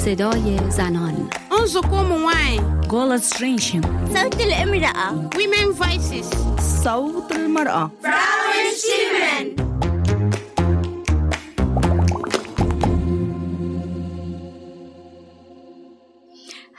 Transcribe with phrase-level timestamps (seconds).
[0.00, 1.30] صدای زنان
[1.60, 3.82] انظركم واعي Gola Stringshim
[4.14, 6.36] صوت الامرأة women voices
[6.84, 7.90] صوت المرأة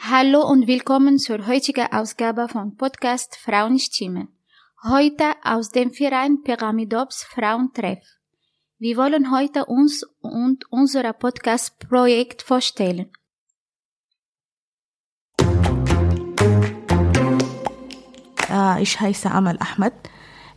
[0.10, 4.30] Hallo und willkommen zur heutigen Ausgabe von Podcast Frauenstimmen.
[4.84, 8.00] Heute aus dem Verein Pyramidops Frauentreff.
[8.83, 13.13] Wir wollen heute uns und unser Podcast-Projekt vorstellen.
[18.51, 19.93] Äh, Ich heiße Amal Ahmed.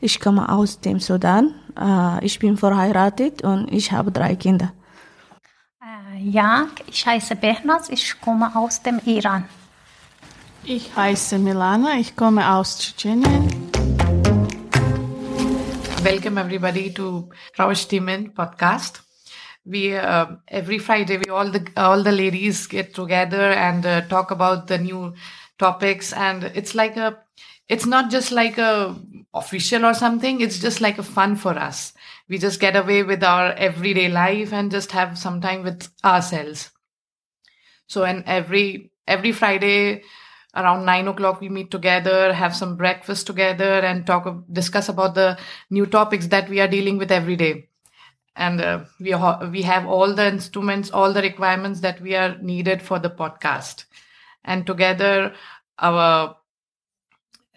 [0.01, 1.53] Ich komme aus dem Sudan.
[1.79, 4.73] Äh, Ich bin verheiratet und ich habe drei Kinder.
[5.83, 9.45] Äh, Ja, ich heiße Behnaz, ich komme aus dem Iran.
[10.63, 13.64] Ich heiße Milana, ich komme aus Tschetschenien.
[16.05, 18.99] Welcome everybody to Rauschtimen podcast.
[19.65, 24.29] We uh, every Friday we all the all the ladies get together and uh, talk
[24.29, 25.15] about the new
[25.57, 26.13] topics.
[26.13, 27.17] And it's like a
[27.67, 28.95] it's not just like a
[29.33, 30.41] official or something.
[30.41, 31.91] It's just like a fun for us.
[32.29, 36.69] We just get away with our everyday life and just have some time with ourselves.
[37.87, 40.03] So and every every friday
[40.55, 45.37] around nine o'clock we meet together have some breakfast together and talk discuss about the
[45.69, 47.67] new topics that we are dealing with every day
[48.35, 52.37] and uh, we ha- we have all the instruments all the requirements that we are
[52.39, 53.85] needed for the podcast
[54.45, 55.33] and together
[55.79, 56.35] our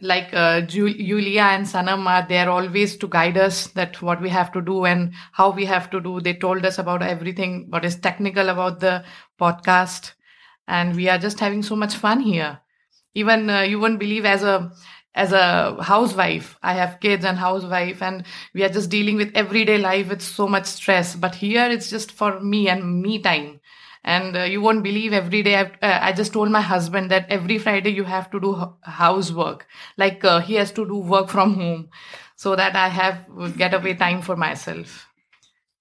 [0.01, 4.29] like uh, Ju- Julia and Sanam are there always to guide us that what we
[4.29, 6.21] have to do and how we have to do.
[6.21, 9.05] They told us about everything what is technical about the
[9.41, 10.13] podcast,
[10.69, 12.61] and we are just having so much fun here.
[13.15, 14.73] Even uh, you wouldn't believe as a
[15.15, 19.77] as a housewife, I have kids and housewife, and we are just dealing with everyday
[19.79, 21.17] life with so much stress.
[21.17, 23.61] But here it's just for me and me time.
[24.05, 27.59] And uh, you won't believe every day uh, i just told my husband that every
[27.59, 29.67] friday you have to do housework.
[29.97, 31.89] Like uh, he has to do work from home
[32.37, 33.27] so that i have
[33.57, 35.09] getaway time for myself.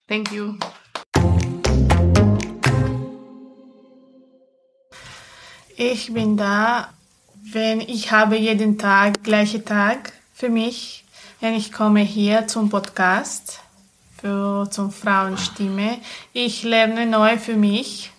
[0.07, 0.57] Thank you.
[5.79, 6.89] Ich bin da,
[7.51, 11.05] wenn ich habe jeden Tag, gleiche Tag für mich,
[11.39, 13.59] wenn ich komme hier zum Podcast,
[14.19, 15.99] für, zum Frauenstimme.
[16.33, 18.11] Ich lerne neu für mich,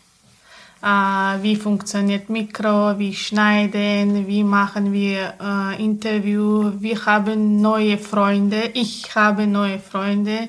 [0.82, 8.70] äh, wie funktioniert Mikro, wie schneiden, wie machen wir äh, Interview, wir haben neue Freunde,
[8.74, 10.48] ich habe neue Freunde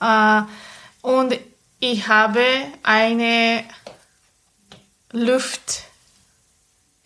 [0.00, 0.42] äh,
[1.02, 1.38] und
[1.78, 2.42] ich habe
[2.82, 3.62] eine
[5.12, 5.84] Luft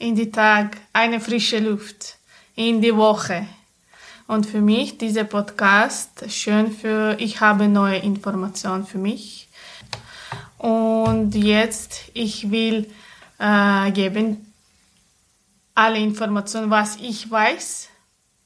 [0.00, 2.16] in die Tag, eine frische Luft
[2.56, 3.46] in die Woche.
[4.26, 9.48] Und für mich dieser Podcast schön für, ich habe neue Informationen für mich.
[10.56, 12.90] Und jetzt, ich will
[13.38, 14.52] äh, geben
[15.74, 17.88] alle Informationen, was ich weiß,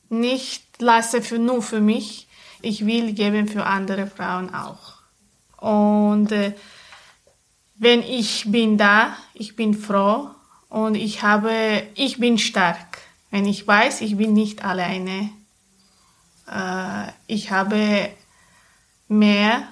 [0.08, 2.26] nicht lasse für nur für mich.
[2.62, 4.94] Ich will geben für andere Frauen auch.
[5.58, 6.54] Und äh,
[7.76, 10.33] wenn ich bin da, ich bin froh
[10.74, 12.98] und ich habe, ich bin stark.
[13.30, 15.30] Wenn ich weiß, ich bin nicht alleine.
[16.50, 18.10] Äh, ich habe
[19.06, 19.68] mehr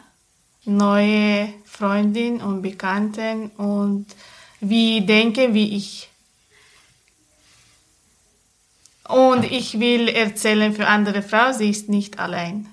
[0.65, 4.07] neue Freundinnen und Bekannten und
[4.61, 6.09] wie denke wie ich.
[9.09, 12.69] Und ich will erzählen für andere Frau, sie ist nicht allein.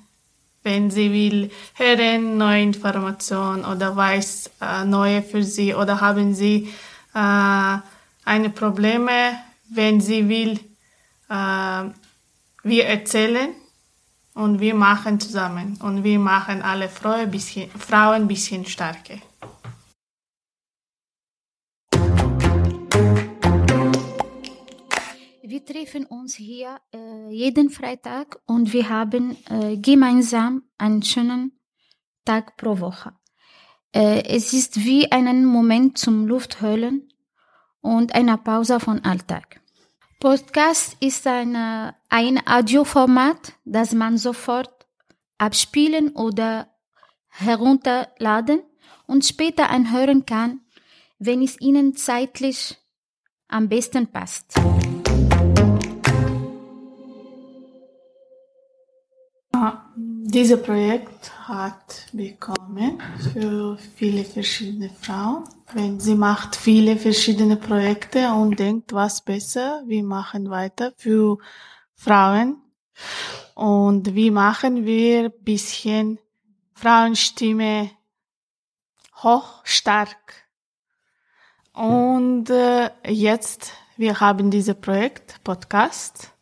[0.62, 6.72] Wenn sie will hören, neue Informationen oder weiß äh, neue für sie oder haben sie
[7.16, 7.78] äh,
[8.30, 10.60] eine Probleme, wenn sie will,
[11.30, 11.84] äh,
[12.64, 13.50] wir erzählen
[14.36, 19.18] und wir machen zusammen und wir machen alle Frauen bisschen, Frauen ein bisschen stärker.
[25.42, 31.60] Wir treffen uns hier äh, jeden Freitag und wir haben äh, gemeinsam einen schönen
[32.26, 33.14] Tag pro Woche.
[33.92, 37.10] Äh, es ist wie einen Moment zum Luftholen
[37.82, 39.62] und einer Pause von Alltag.
[40.20, 44.88] Podcast ist eine, ein Audioformat, das man sofort
[45.38, 46.68] abspielen oder
[47.30, 48.62] herunterladen
[49.08, 50.62] und später anhören kann,
[51.20, 52.78] wenn es Ihnen zeitlich
[53.48, 54.56] am besten passt.
[60.32, 63.02] Dieses Projekt hat bekommen
[63.34, 65.46] für viele verschiedene Frauen.
[65.74, 71.40] Wenn sie macht viele verschiedene Projekte und denkt, was besser, wir machen weiter für
[71.96, 72.62] Frauen.
[73.56, 76.20] Und wie machen wir bisschen
[76.76, 77.90] Frauenstimme
[79.24, 80.48] hoch, stark.
[81.74, 86.34] Und äh, jetzt, wir haben dieses Projekt, Podcast.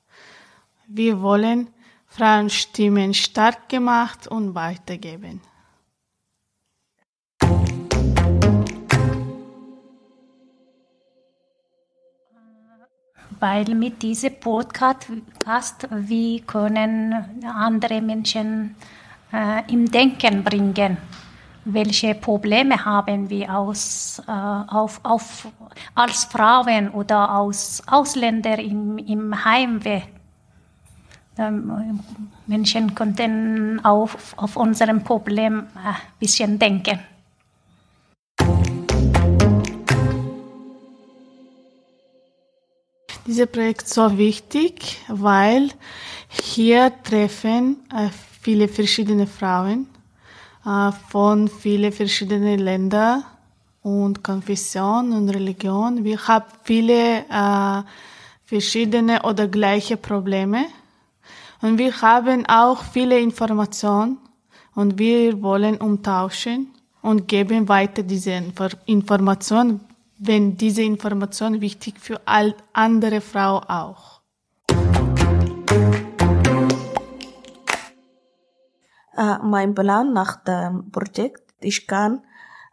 [0.90, 1.70] Wir wollen
[2.18, 5.40] Frauenstimmen stark gemacht und weitergeben.
[13.40, 18.76] Weil mit diesem Podcast wir können andere Menschen
[19.32, 20.98] äh, im Denken bringen.
[21.66, 25.48] Welche Probleme haben wir aus, äh, auf, auf,
[25.94, 30.17] als Frauen oder als Ausländer im, im Heimweh?
[31.40, 32.00] Ähm,
[32.48, 37.00] Menschen könnten auf, auf unserem Problem ein bisschen denken.
[43.28, 45.70] Dieses Projekt ist so wichtig, weil
[46.30, 48.10] hier treffen äh,
[48.42, 49.88] viele verschiedene Frauen
[50.66, 53.26] äh, von vielen verschiedenen Ländern
[53.82, 56.04] und Konfessionen und Religionen.
[56.06, 57.84] Wir haben viele äh,
[58.46, 60.66] verschiedene oder gleiche Probleme
[61.62, 64.18] und wir haben auch viele Informationen
[64.76, 68.32] und wir wollen umtauschen und geben weiter diese
[68.86, 69.82] Informationen,
[70.20, 74.22] wenn diese Information wichtig für all andere Frauen auch.
[79.16, 82.22] Äh, mein Plan nach dem Projekt, ich kann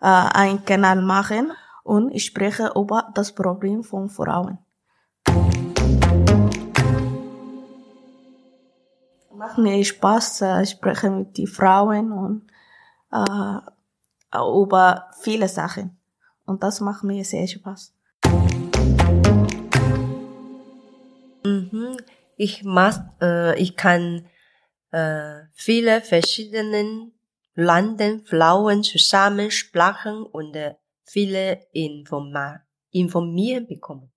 [0.00, 1.52] äh, einen Kanal machen
[1.84, 4.58] und ich spreche über das Problem von Frauen.
[9.44, 12.46] Macht mir Spaß, äh, spreche mit den Frauen und
[13.12, 15.98] äh, über viele Sachen.
[16.46, 17.92] Und das macht mir sehr Spaß.
[21.44, 21.98] Mhm.
[22.38, 24.24] Ich mach, äh, ich kann
[24.92, 27.10] äh, viele verschiedene
[27.54, 32.62] Landen Frauen zusammen sprechen und äh, viele Informa
[32.92, 34.10] informieren bekommen.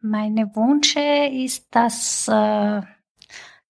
[0.00, 2.82] Meine Wunsch ist, dass äh,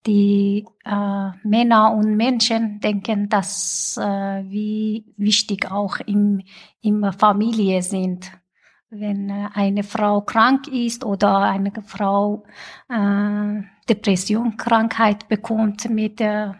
[0.06, 6.42] die äh, Männer und Menschen denken, dass äh, wie wichtig auch im,
[6.80, 8.32] im Familie sind.
[8.88, 12.44] Wenn äh, eine Frau krank ist oder eine Frau
[12.88, 16.56] äh, Depression, Krankheit bekommt mit der,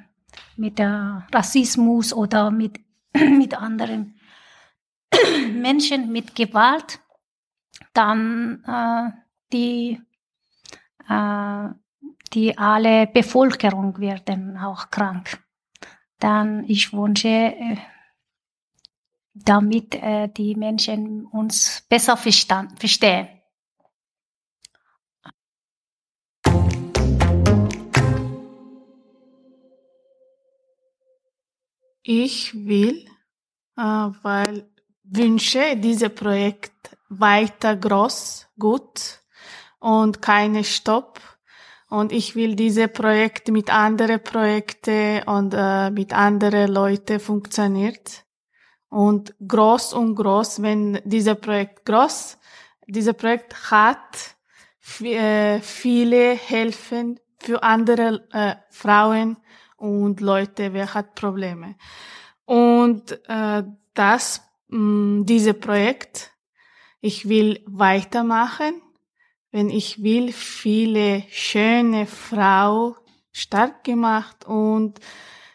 [0.57, 2.81] mit der Rassismus oder mit,
[3.15, 4.15] mit anderen
[5.53, 7.01] Menschen mit Gewalt,
[7.93, 9.11] dann äh,
[9.53, 10.01] die
[11.09, 11.69] äh,
[12.33, 15.43] die alle Bevölkerung werden auch krank.
[16.19, 17.77] Dann ich wünsche, äh,
[19.35, 23.29] damit äh, die Menschen uns besser verstand, verstehen.
[32.03, 33.07] Ich will,
[33.77, 34.69] äh, weil
[35.05, 39.21] wünsche dieses Projekt weiter groß, gut
[39.79, 41.21] und keine Stopp
[41.91, 48.25] und ich will diese Projekte mit anderen Projekten und äh, mit anderen Leuten funktioniert.
[48.89, 52.39] Und groß und groß, wenn dieser Projekt groß,
[52.87, 54.37] dieser Projekt hat
[55.01, 59.37] äh, viele helfen für andere äh, Frauen
[59.77, 61.77] und Leute, wer hat Probleme.
[62.45, 66.33] Und äh, das, mh, diese Projekt,
[67.01, 68.83] ich will weitermachen
[69.53, 72.97] wenn ich will, viele schöne Frau
[73.33, 75.01] stark gemacht und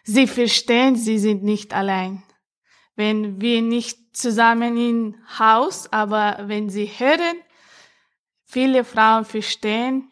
[0.03, 2.23] sie verstehen, sie sind nicht allein.
[2.95, 7.37] Wenn wir nicht zusammen im Haus, aber wenn sie hören,
[8.45, 10.11] viele Frauen verstehen,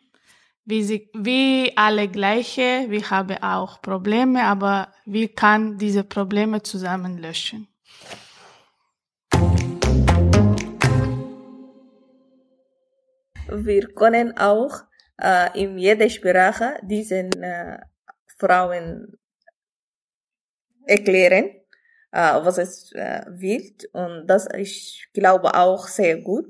[0.65, 7.17] wie sie, wie alle gleiche, wir haben auch Probleme, aber wir kann diese Probleme zusammen
[7.17, 7.67] löschen.
[13.53, 14.83] Wir können auch
[15.21, 17.79] äh, in jeder Sprache diesen äh,
[18.37, 19.17] Frauen
[20.85, 21.45] erklären,
[22.11, 23.75] äh, was es äh, will.
[23.93, 26.45] Und das, ich glaube, auch sehr gut.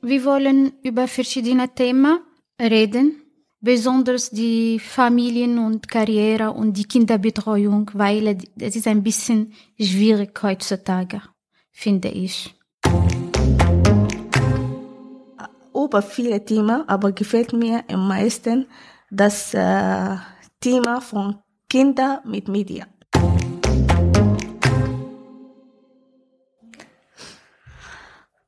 [0.00, 2.20] Wir wollen über verschiedene Themen
[2.60, 3.22] reden,
[3.60, 11.20] besonders die Familien- und Karriere und die Kinderbetreuung, weil es ist ein bisschen schwierig heutzutage,
[11.72, 12.57] finde ich.
[15.88, 18.66] Über viele Themen, aber gefällt mir am meisten
[19.10, 20.16] das äh,
[20.60, 22.84] Thema von Kinder mit Media.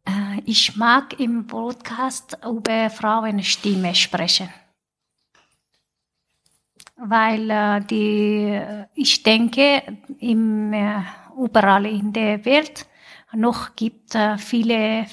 [0.04, 4.50] Äh, ich mag im Podcast über Frauenstimme sprechen.
[6.98, 8.60] weil äh, die,
[8.96, 9.82] ich denke,
[10.18, 11.00] im, äh,
[11.42, 12.86] überall in der Welt
[13.32, 15.06] noch gibt äh, viele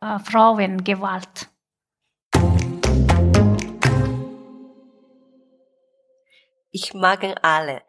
[0.00, 1.50] Frauengewalt.
[6.78, 7.80] Ich mag alle.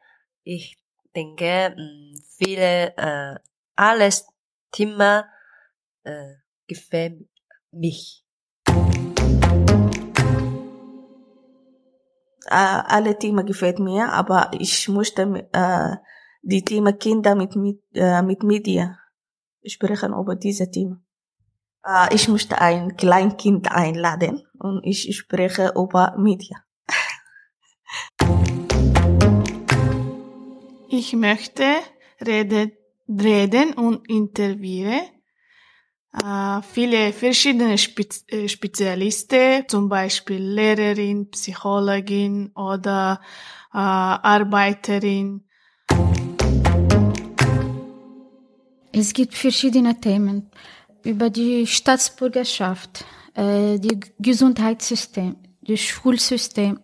[0.45, 0.77] Ich
[1.13, 3.35] denke, mh, viele, äh,
[3.75, 4.25] alles
[4.71, 5.27] Thema
[6.05, 6.35] äh,
[6.67, 7.27] gefällt
[7.69, 8.23] mich.
[12.49, 15.97] Alle Themen gefällt mir, aber ich möchte äh,
[16.41, 18.95] die Themen Kinder mit, mit, äh, mit Medien
[19.65, 21.05] sprechen über diese Themen.
[21.83, 26.61] Äh, ich möchte ein Kleinkind einladen und ich spreche über Medien.
[30.99, 31.63] Ich möchte
[32.25, 32.71] reden,
[33.07, 34.99] reden und interviewe
[36.11, 43.21] äh, viele verschiedene Spez äh, Spezialisten, zum Beispiel Lehrerin, Psychologin oder
[43.71, 45.43] äh, Arbeiterin.
[48.91, 50.49] Es gibt verschiedene Themen
[51.03, 56.79] über die Staatsbürgerschaft, äh, die Gesundheitssystem, das Schulsystem.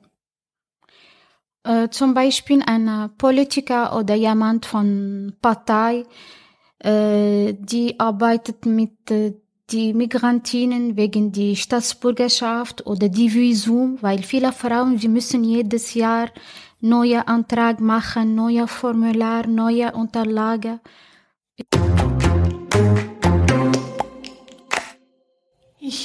[1.63, 6.05] Äh, zum Beispiel ein Politiker oder jemand von Partei,
[6.79, 9.33] äh, die arbeitet mit äh,
[9.69, 16.29] die Migrantinnen wegen die Staatsbürgerschaft oder die Visum, weil viele Frauen, wir müssen jedes Jahr
[16.81, 20.81] neue Antrag machen, neue Formular, neue Unterlagen.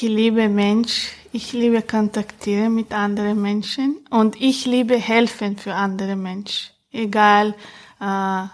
[0.00, 6.14] Ich liebe Mensch, ich liebe Kontaktieren mit anderen Menschen und ich liebe helfen für andere
[6.14, 6.71] Menschen.
[6.93, 7.57] Egal,
[8.00, 8.45] äh,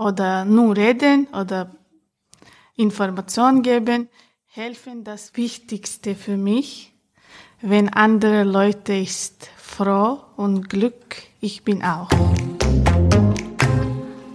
[0.00, 1.74] oder nur reden oder
[2.76, 4.08] Information geben.
[4.46, 6.92] Helfen das Wichtigste für mich.
[7.60, 12.10] Wenn andere Leute ist froh und Glück, ich bin auch.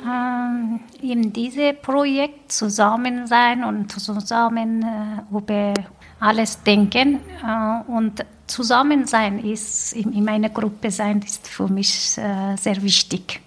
[0.05, 5.74] Ähm, in diesem Projekt zusammen sein und zusammen äh, über
[6.19, 12.17] alles denken äh, und zusammen sein ist, in, in meiner Gruppe sein, ist für mich
[12.17, 13.41] äh, sehr wichtig.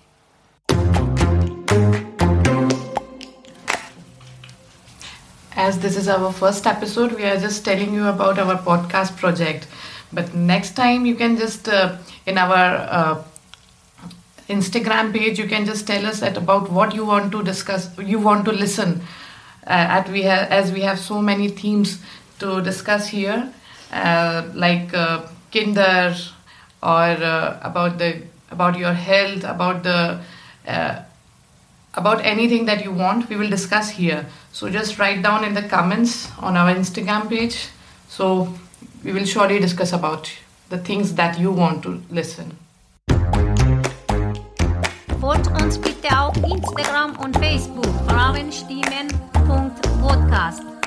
[5.57, 9.69] As this is our first episode, we are just telling you about our podcast project.
[10.13, 12.55] But next time, you can just uh, in our
[12.91, 13.17] uh,
[14.49, 18.19] Instagram page, you can just tell us that about what you want to discuss, you
[18.19, 19.03] want to listen.
[19.67, 21.99] Uh, at we have as we have so many themes
[22.41, 23.53] to discuss here,
[23.93, 26.15] uh, like uh, kinder,
[26.83, 30.21] or uh, about the about your health, about the
[31.95, 34.25] about anything that you want, we will discuss here.
[34.53, 37.69] So just write down in the comments on our Instagram page.
[38.09, 38.55] So
[39.05, 40.33] we will surely discuss about
[40.69, 42.57] the things that you want to listen.
[45.21, 50.80] Folgt uns bitte auf Instagram und Facebook frauenstimmen.podcast.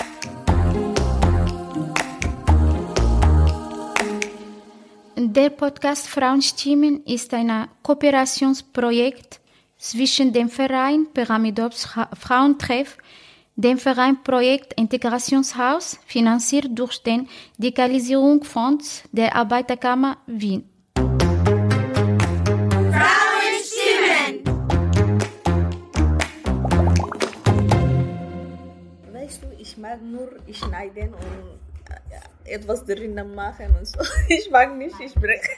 [5.15, 9.39] Der Podcast Frauenstimmen ist ein Kooperationsprojekt
[9.77, 11.87] zwischen dem Verein Pyramidops
[12.19, 12.97] Frauentreff,
[13.55, 17.29] dem Verein Projekt Integrationshaus, finanziert durch den
[17.59, 20.67] Digitalisierungsfonds der Arbeiterkammer Wien.
[29.11, 33.99] Weißt du, ich mag nur schneiden und äh, etwas drinnen machen und so.
[34.29, 35.49] Ich mag nicht sprechen.